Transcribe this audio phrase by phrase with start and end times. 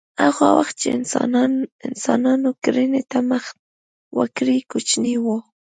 [0.23, 0.87] هغه وخت چې
[1.89, 3.63] انسانانو کرنې ته مخه نه
[4.17, 5.37] وه کړې کوچني وو